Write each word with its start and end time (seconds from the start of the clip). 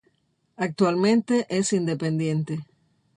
Actualmente 0.57 1.45
es 1.47 1.73
independiente. 1.73 2.65